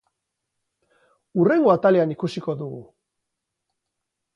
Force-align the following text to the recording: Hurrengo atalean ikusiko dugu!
Hurrengo 1.37 1.75
atalean 1.75 2.17
ikusiko 2.17 2.59
dugu! 2.65 2.85